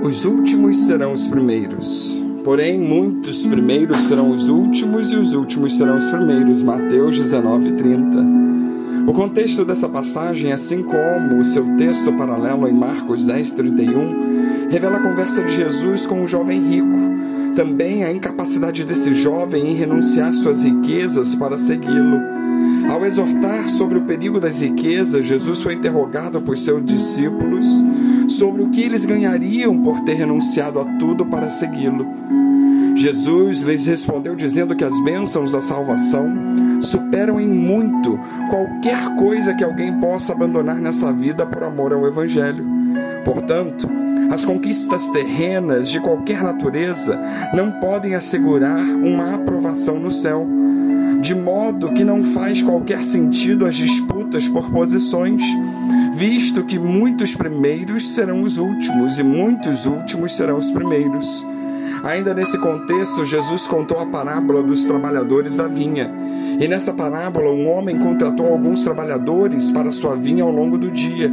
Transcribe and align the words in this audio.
Os 0.00 0.24
últimos 0.24 0.76
serão 0.76 1.12
os 1.12 1.26
primeiros. 1.26 2.16
Porém, 2.44 2.78
muitos 2.78 3.44
primeiros 3.44 4.04
serão 4.04 4.30
os 4.30 4.48
últimos 4.48 5.10
e 5.10 5.16
os 5.16 5.34
últimos 5.34 5.76
serão 5.76 5.96
os 5.96 6.06
primeiros. 6.06 6.62
Mateus 6.62 7.18
19, 7.18 7.72
30. 7.72 8.18
O 9.08 9.12
contexto 9.12 9.64
dessa 9.64 9.88
passagem, 9.88 10.52
assim 10.52 10.84
como 10.84 11.40
o 11.40 11.44
seu 11.44 11.76
texto 11.76 12.12
paralelo 12.12 12.68
em 12.68 12.72
Marcos 12.72 13.26
10, 13.26 13.52
31, 13.52 14.68
revela 14.70 14.98
a 14.98 15.02
conversa 15.02 15.42
de 15.42 15.56
Jesus 15.56 16.06
com 16.06 16.22
um 16.22 16.28
jovem 16.28 16.60
rico. 16.60 17.54
Também 17.56 18.04
a 18.04 18.12
incapacidade 18.12 18.84
desse 18.84 19.12
jovem 19.12 19.72
em 19.72 19.74
renunciar 19.74 20.32
suas 20.32 20.62
riquezas 20.62 21.34
para 21.34 21.58
segui-lo. 21.58 22.20
Ao 22.88 23.04
exortar 23.04 23.68
sobre 23.68 23.98
o 23.98 24.02
perigo 24.02 24.38
das 24.38 24.60
riquezas, 24.60 25.24
Jesus 25.24 25.60
foi 25.60 25.74
interrogado 25.74 26.40
por 26.40 26.56
seus 26.56 26.84
discípulos 26.84 27.66
sobre 28.28 28.62
o 28.62 28.70
que 28.70 28.82
eles 28.82 29.04
ganhariam 29.04 29.80
por 29.82 30.00
ter 30.00 30.14
renunciado 30.14 30.78
a 30.78 30.84
tudo 30.98 31.26
para 31.26 31.48
segui-lo. 31.48 32.06
Jesus 32.94 33.60
lhes 33.62 33.86
respondeu 33.86 34.34
dizendo 34.34 34.74
que 34.74 34.84
as 34.84 34.98
bênçãos 35.04 35.52
da 35.52 35.60
salvação 35.60 36.28
superam 36.80 37.40
em 37.40 37.46
muito 37.46 38.18
qualquer 38.50 39.14
coisa 39.16 39.54
que 39.54 39.62
alguém 39.62 39.92
possa 40.00 40.32
abandonar 40.32 40.76
nessa 40.76 41.12
vida 41.12 41.46
por 41.46 41.62
amor 41.62 41.92
ao 41.92 42.06
Evangelho. 42.06 42.64
Portanto, 43.24 43.88
as 44.30 44.44
conquistas 44.44 45.10
terrenas 45.10 45.88
de 45.88 46.00
qualquer 46.00 46.42
natureza 46.42 47.18
não 47.54 47.70
podem 47.72 48.14
assegurar 48.14 48.80
uma 48.80 49.34
aprovação 49.34 49.98
no 49.98 50.10
céu, 50.10 50.46
de 51.20 51.34
modo 51.34 51.92
que 51.92 52.04
não 52.04 52.22
faz 52.22 52.62
qualquer 52.62 53.02
sentido 53.04 53.64
as 53.64 53.74
disputas 53.74 54.48
por 54.48 54.70
posições, 54.70 55.42
visto 56.18 56.64
que 56.64 56.80
muitos 56.80 57.36
primeiros 57.36 58.10
serão 58.10 58.42
os 58.42 58.58
últimos 58.58 59.20
e 59.20 59.22
muitos 59.22 59.86
últimos 59.86 60.36
serão 60.36 60.58
os 60.58 60.68
primeiros. 60.68 61.46
Ainda 62.02 62.34
nesse 62.34 62.58
contexto, 62.58 63.24
Jesus 63.24 63.68
contou 63.68 64.00
a 64.00 64.06
parábola 64.06 64.60
dos 64.60 64.84
trabalhadores 64.84 65.54
da 65.54 65.68
vinha. 65.68 66.12
E 66.58 66.66
nessa 66.66 66.92
parábola, 66.92 67.52
um 67.52 67.68
homem 67.68 67.96
contratou 67.98 68.46
alguns 68.46 68.82
trabalhadores 68.82 69.70
para 69.70 69.92
sua 69.92 70.16
vinha 70.16 70.42
ao 70.42 70.50
longo 70.50 70.76
do 70.76 70.90
dia. 70.90 71.28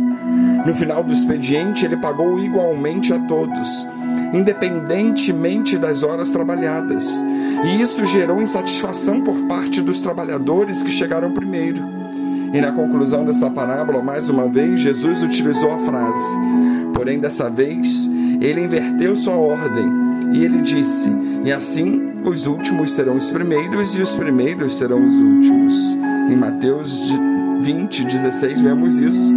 No 0.63 0.75
final 0.75 1.03
do 1.03 1.11
expediente, 1.11 1.83
ele 1.83 1.97
pagou 1.97 2.39
igualmente 2.39 3.11
a 3.11 3.17
todos, 3.17 3.87
independentemente 4.33 5.79
das 5.79 6.03
horas 6.03 6.29
trabalhadas. 6.29 7.23
E 7.63 7.81
isso 7.81 8.05
gerou 8.05 8.39
insatisfação 8.39 9.19
por 9.19 9.47
parte 9.47 9.81
dos 9.81 9.99
trabalhadores 9.99 10.83
que 10.83 10.91
chegaram 10.91 11.33
primeiro. 11.33 11.94
E 12.55 12.61
na 12.61 12.71
conclusão 12.71 13.25
dessa 13.25 13.49
parábola, 13.49 14.01
mais 14.01 14.29
uma 14.29 14.47
vez, 14.47 14.79
Jesus 14.79 15.21
utilizou 15.21 15.73
a 15.73 15.79
frase: 15.79 16.37
Porém, 16.93 17.19
dessa 17.19 17.49
vez, 17.49 18.09
ele 18.39 18.61
inverteu 18.61 19.13
sua 19.13 19.35
ordem 19.35 19.91
e 20.31 20.45
ele 20.45 20.61
disse: 20.61 21.11
E 21.43 21.51
assim 21.51 22.13
os 22.23 22.47
últimos 22.47 22.93
serão 22.93 23.17
os 23.17 23.29
primeiros, 23.29 23.93
e 23.97 24.01
os 24.01 24.15
primeiros 24.15 24.77
serão 24.77 25.05
os 25.05 25.13
últimos. 25.15 25.97
Em 26.29 26.37
Mateus 26.37 27.11
20, 27.59 28.05
16, 28.05 28.61
vemos 28.61 28.99
isso. 28.99 29.33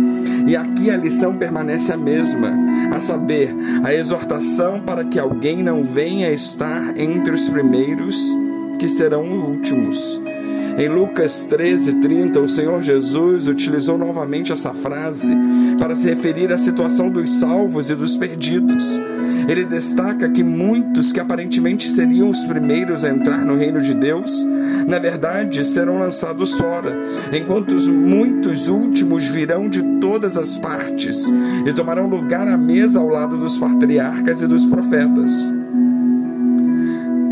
E 0.47 0.55
aqui 0.57 0.89
a 0.89 0.97
lição 0.97 1.35
permanece 1.35 1.93
a 1.93 1.97
mesma, 1.97 2.57
a 2.95 3.01
saber, 3.01 3.53
a 3.83 3.93
exortação 3.93 4.79
para 4.79 5.05
que 5.05 5.19
alguém 5.19 5.61
não 5.61 5.83
venha 5.83 6.31
estar 6.31 6.97
entre 6.97 7.35
os 7.35 7.49
primeiros, 7.49 8.17
que 8.79 8.87
serão 8.87 9.25
os 9.25 9.49
últimos. 9.49 10.21
Em 10.79 10.87
Lucas 10.87 11.45
13, 11.47 11.95
30, 11.95 12.39
o 12.39 12.47
Senhor 12.47 12.81
Jesus 12.81 13.49
utilizou 13.49 13.99
novamente 13.99 14.53
essa 14.53 14.73
frase 14.73 15.37
para 15.77 15.97
se 15.97 16.09
referir 16.09 16.53
à 16.53 16.57
situação 16.57 17.11
dos 17.11 17.33
salvos 17.33 17.91
e 17.91 17.97
dos 17.97 18.17
perdidos. 18.17 18.97
Ele 19.49 19.65
destaca 19.65 20.29
que 20.29 20.45
muitos 20.45 21.11
que 21.11 21.19
aparentemente 21.19 21.91
seriam 21.91 22.31
os 22.31 22.45
primeiros 22.45 23.05
a 23.05 23.09
entrar 23.09 23.45
no 23.45 23.57
reino 23.57 23.81
de 23.81 23.93
Deus, 23.93 24.47
na 24.87 25.01
verdade 25.01 25.65
serão 25.65 25.99
lançados 25.99 26.53
fora, 26.53 26.97
enquanto 27.33 27.73
os 27.73 27.89
muitos 27.89 28.69
últimos 28.69 29.27
virão 29.27 29.69
de 29.69 29.83
todas 30.01 30.39
as 30.39 30.57
partes 30.57 31.27
e 31.67 31.73
tomarão 31.73 32.09
lugar 32.09 32.47
à 32.47 32.57
mesa 32.57 33.01
ao 33.01 33.09
lado 33.09 33.37
dos 33.37 33.59
patriarcas 33.59 34.43
e 34.43 34.47
dos 34.47 34.65
profetas. 34.65 35.53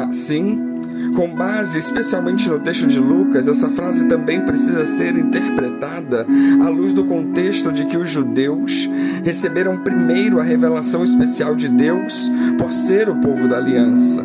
Assim, 0.00 0.75
com 1.16 1.34
base 1.34 1.78
especialmente 1.78 2.46
no 2.46 2.60
texto 2.60 2.86
de 2.86 3.00
Lucas, 3.00 3.48
essa 3.48 3.70
frase 3.70 4.06
também 4.06 4.42
precisa 4.42 4.84
ser 4.84 5.16
interpretada 5.16 6.26
à 6.62 6.68
luz 6.68 6.92
do 6.92 7.06
contexto 7.06 7.72
de 7.72 7.86
que 7.86 7.96
os 7.96 8.10
judeus 8.10 8.88
receberam 9.24 9.78
primeiro 9.78 10.38
a 10.38 10.44
revelação 10.44 11.02
especial 11.02 11.56
de 11.56 11.68
Deus 11.70 12.30
por 12.58 12.70
ser 12.70 13.08
o 13.08 13.16
povo 13.16 13.48
da 13.48 13.56
aliança. 13.56 14.22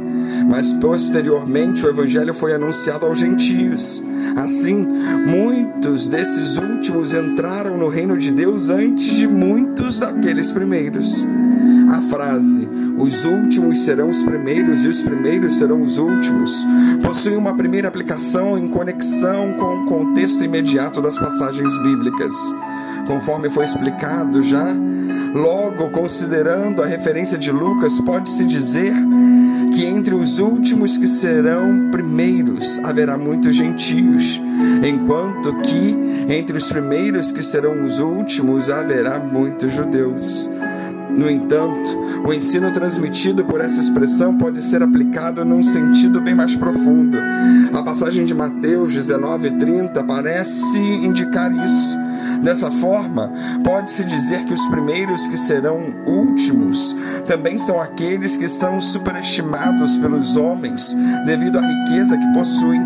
Mas 0.49 0.73
posteriormente 0.73 1.85
o 1.85 1.89
evangelho 1.89 2.33
foi 2.33 2.53
anunciado 2.53 3.05
aos 3.05 3.19
gentios. 3.19 4.03
Assim, 4.35 4.85
muitos 5.25 6.09
desses 6.09 6.57
últimos 6.57 7.13
entraram 7.13 7.77
no 7.77 7.87
reino 7.87 8.17
de 8.17 8.31
Deus 8.31 8.69
antes 8.69 9.15
de 9.15 9.27
muitos 9.27 9.99
daqueles 9.99 10.51
primeiros. 10.51 11.25
A 11.91 11.99
frase 11.99 12.69
os 12.97 13.25
últimos 13.25 13.81
serão 13.81 14.09
os 14.09 14.23
primeiros 14.23 14.85
e 14.85 14.87
os 14.87 15.01
primeiros 15.01 15.57
serão 15.57 15.81
os 15.81 15.97
últimos, 15.97 16.65
possui 17.01 17.35
uma 17.35 17.53
primeira 17.53 17.89
aplicação 17.89 18.57
em 18.57 18.65
conexão 18.69 19.51
com 19.59 19.81
o 19.81 19.85
contexto 19.85 20.41
imediato 20.41 21.01
das 21.01 21.19
passagens 21.19 21.77
bíblicas. 21.79 22.33
Conforme 23.05 23.49
foi 23.49 23.65
explicado 23.65 24.41
já, 24.41 24.67
logo 25.33 25.89
considerando 25.89 26.81
a 26.81 26.85
referência 26.85 27.37
de 27.37 27.51
Lucas, 27.51 27.99
pode-se 27.99 28.45
dizer 28.45 28.93
que 29.73 29.85
entre 29.85 30.15
os 30.15 30.39
últimos 30.39 30.97
que 30.97 31.07
serão 31.07 31.89
primeiros 31.91 32.79
haverá 32.85 33.17
muitos 33.17 33.53
gentios, 33.53 34.41
enquanto 34.81 35.53
que 35.57 35.97
entre 36.29 36.55
os 36.55 36.69
primeiros 36.69 37.33
que 37.33 37.43
serão 37.43 37.83
os 37.83 37.99
últimos 37.99 38.69
haverá 38.69 39.19
muitos 39.19 39.73
judeus. 39.73 40.49
No 41.15 41.29
entanto, 41.29 41.97
o 42.25 42.33
ensino 42.33 42.71
transmitido 42.71 43.43
por 43.45 43.61
essa 43.61 43.79
expressão 43.79 44.37
pode 44.37 44.63
ser 44.63 44.81
aplicado 44.81 45.43
num 45.43 45.61
sentido 45.61 46.21
bem 46.21 46.33
mais 46.33 46.55
profundo. 46.55 47.17
A 47.73 47.83
passagem 47.83 48.25
de 48.25 48.33
Mateus 48.33 48.93
19:30 48.93 50.03
parece 50.03 50.79
indicar 50.79 51.51
isso. 51.63 51.97
Dessa 52.41 52.71
forma, 52.71 53.31
pode-se 53.63 54.03
dizer 54.03 54.45
que 54.45 54.53
os 54.53 54.65
primeiros 54.67 55.27
que 55.27 55.37
serão 55.37 55.93
últimos 56.07 56.95
também 57.27 57.57
são 57.57 57.79
aqueles 57.79 58.35
que 58.35 58.49
são 58.49 58.81
superestimados 58.81 59.95
pelos 59.97 60.35
homens 60.35 60.95
devido 61.25 61.59
à 61.59 61.61
riqueza 61.61 62.17
que 62.17 62.33
possuem, 62.33 62.81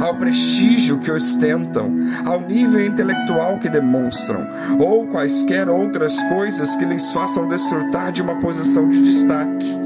ao 0.00 0.16
prestígio 0.16 0.98
que 0.98 1.12
ostentam, 1.12 1.92
ao 2.24 2.40
nível 2.40 2.84
intelectual 2.84 3.58
que 3.58 3.68
demonstram, 3.68 4.44
ou 4.78 5.06
quaisquer 5.06 5.68
outras 5.68 6.20
coisas 6.22 6.74
que 6.74 6.84
lhes 6.84 7.12
façam 7.12 7.46
desfrutar 7.46 8.10
de 8.10 8.20
uma 8.20 8.40
posição 8.40 8.88
de 8.88 9.00
destaque. 9.02 9.78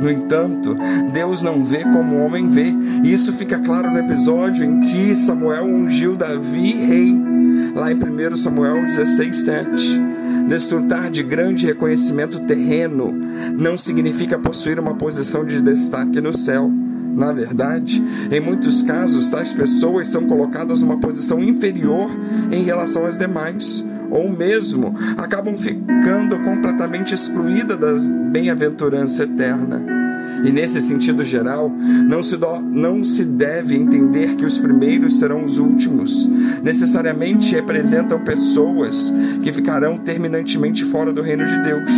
No 0.00 0.10
entanto, 0.10 0.76
Deus 1.12 1.42
não 1.42 1.62
vê 1.62 1.84
como 1.84 2.16
o 2.16 2.24
homem 2.24 2.48
vê. 2.48 2.74
Isso 3.04 3.32
fica 3.32 3.58
claro 3.58 3.90
no 3.90 3.98
episódio 3.98 4.64
em 4.64 4.80
que 4.80 5.14
Samuel 5.14 5.64
ungiu 5.64 6.16
Davi 6.16 6.72
rei 6.72 7.32
lá 7.74 7.92
em 7.92 7.96
1 7.96 8.36
Samuel 8.36 8.82
16, 8.86 9.36
7. 9.36 10.00
Desfrutar 10.48 11.10
de 11.10 11.22
grande 11.22 11.66
reconhecimento 11.66 12.40
terreno 12.40 13.12
não 13.56 13.78
significa 13.78 14.38
possuir 14.38 14.78
uma 14.78 14.94
posição 14.94 15.44
de 15.44 15.62
destaque 15.62 16.20
no 16.20 16.36
céu. 16.36 16.70
Na 17.14 17.30
verdade, 17.30 18.02
em 18.30 18.40
muitos 18.40 18.82
casos, 18.82 19.30
tais 19.30 19.52
pessoas 19.52 20.08
são 20.08 20.26
colocadas 20.26 20.80
numa 20.80 20.98
posição 20.98 21.42
inferior 21.42 22.10
em 22.50 22.64
relação 22.64 23.04
às 23.04 23.18
demais, 23.18 23.84
ou 24.10 24.30
mesmo 24.30 24.94
acabam 25.18 25.54
ficando 25.54 26.38
completamente 26.40 27.14
excluídas 27.14 28.08
da 28.08 28.16
bem-aventurança 28.30 29.24
eterna. 29.24 30.01
E 30.44 30.50
nesse 30.50 30.80
sentido 30.80 31.22
geral, 31.22 31.70
não 31.70 32.22
se, 32.22 32.36
do, 32.36 32.60
não 32.60 33.04
se 33.04 33.24
deve 33.24 33.76
entender 33.76 34.34
que 34.34 34.44
os 34.44 34.58
primeiros 34.58 35.18
serão 35.18 35.44
os 35.44 35.58
últimos. 35.58 36.28
Necessariamente 36.62 37.54
representam 37.54 38.24
pessoas 38.24 39.12
que 39.42 39.52
ficarão 39.52 39.96
terminantemente 39.96 40.84
fora 40.84 41.12
do 41.12 41.22
reino 41.22 41.46
de 41.46 41.62
Deus. 41.62 41.90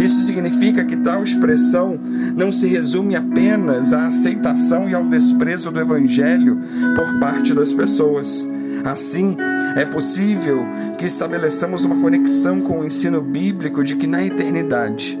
Isso 0.00 0.22
significa 0.22 0.84
que 0.84 0.96
tal 0.96 1.24
expressão 1.24 1.98
não 2.36 2.52
se 2.52 2.68
resume 2.68 3.16
apenas 3.16 3.92
à 3.92 4.06
aceitação 4.06 4.88
e 4.88 4.94
ao 4.94 5.04
desprezo 5.04 5.72
do 5.72 5.80
Evangelho 5.80 6.60
por 6.94 7.18
parte 7.18 7.52
das 7.52 7.72
pessoas. 7.72 8.46
Assim, 8.84 9.36
é 9.76 9.84
possível 9.84 10.64
que 10.96 11.06
estabeleçamos 11.06 11.84
uma 11.84 12.00
conexão 12.00 12.60
com 12.60 12.80
o 12.80 12.84
ensino 12.84 13.20
bíblico 13.20 13.84
de 13.84 13.96
que 13.96 14.06
na 14.06 14.24
eternidade 14.24 15.18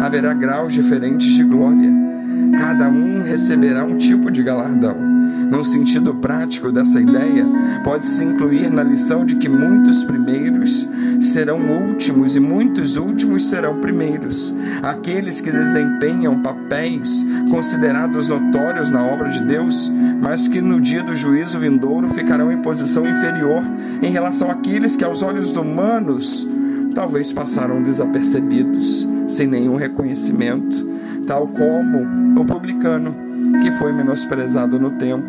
haverá 0.00 0.32
graus 0.32 0.72
diferentes 0.72 1.26
de 1.34 1.44
glória. 1.44 2.09
Cada 2.52 2.88
um 2.88 3.22
receberá 3.22 3.84
um 3.84 3.96
tipo 3.96 4.30
de 4.30 4.42
galardão. 4.42 5.10
No 5.50 5.64
sentido 5.64 6.14
prático 6.14 6.70
dessa 6.70 7.00
ideia, 7.00 7.44
pode-se 7.82 8.24
incluir 8.24 8.70
na 8.70 8.82
lição 8.82 9.24
de 9.24 9.36
que 9.36 9.48
muitos 9.48 10.04
primeiros 10.04 10.88
serão 11.20 11.58
últimos 11.58 12.36
e 12.36 12.40
muitos 12.40 12.96
últimos 12.96 13.48
serão 13.48 13.80
primeiros. 13.80 14.54
Aqueles 14.82 15.40
que 15.40 15.50
desempenham 15.50 16.40
papéis 16.40 17.26
considerados 17.50 18.28
notórios 18.28 18.90
na 18.90 19.04
obra 19.04 19.28
de 19.28 19.42
Deus, 19.42 19.92
mas 20.20 20.46
que 20.46 20.60
no 20.60 20.80
dia 20.80 21.02
do 21.02 21.14
juízo 21.14 21.58
vindouro 21.58 22.08
ficarão 22.10 22.52
em 22.52 22.62
posição 22.62 23.08
inferior 23.08 23.62
em 24.02 24.10
relação 24.10 24.50
àqueles 24.50 24.94
que, 24.96 25.04
aos 25.04 25.22
olhos 25.22 25.56
humanos, 25.56 26.48
talvez 26.94 27.32
passaram 27.32 27.82
desapercebidos, 27.82 29.08
sem 29.26 29.46
nenhum 29.46 29.76
reconhecimento, 29.76 30.88
tal 31.30 31.46
como 31.46 32.40
o 32.40 32.44
publicano 32.44 33.14
que 33.62 33.70
foi 33.70 33.92
menosprezado 33.92 34.80
no 34.80 34.90
templo, 34.98 35.28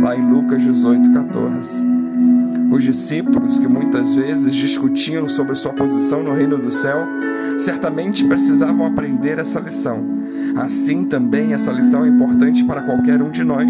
lá 0.00 0.16
em 0.16 0.26
Lucas 0.26 0.62
18, 0.62 1.12
14. 1.12 1.86
Os 2.70 2.82
discípulos, 2.82 3.58
que 3.58 3.68
muitas 3.68 4.14
vezes 4.14 4.54
discutiam 4.54 5.28
sobre 5.28 5.54
sua 5.54 5.74
posição 5.74 6.22
no 6.22 6.32
reino 6.32 6.56
do 6.56 6.70
céu, 6.70 7.06
certamente 7.58 8.24
precisavam 8.24 8.86
aprender 8.86 9.38
essa 9.38 9.60
lição. 9.60 10.02
Assim 10.56 11.04
também 11.04 11.52
essa 11.52 11.70
lição 11.70 12.06
é 12.06 12.08
importante 12.08 12.64
para 12.64 12.80
qualquer 12.80 13.20
um 13.20 13.30
de 13.30 13.44
nós. 13.44 13.68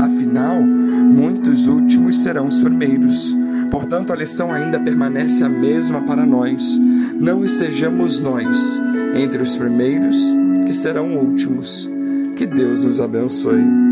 Afinal, 0.00 0.60
muitos 0.60 1.68
últimos 1.68 2.20
serão 2.20 2.48
os 2.48 2.60
primeiros. 2.60 3.32
Portanto, 3.70 4.12
a 4.12 4.16
lição 4.16 4.52
ainda 4.52 4.80
permanece 4.80 5.44
a 5.44 5.48
mesma 5.48 6.00
para 6.02 6.26
nós. 6.26 6.80
Não 7.14 7.44
estejamos 7.44 8.18
nós 8.18 8.82
entre 9.14 9.40
os 9.40 9.54
primeiros 9.54 10.41
que 10.66 10.72
serão 10.74 11.16
últimos. 11.16 11.90
Que 12.36 12.46
Deus 12.46 12.84
nos 12.84 13.00
abençoe. 13.00 13.91